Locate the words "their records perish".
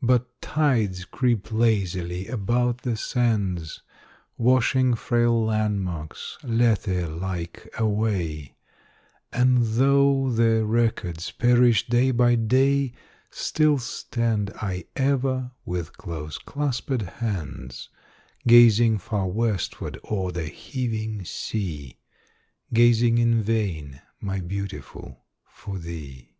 10.30-11.86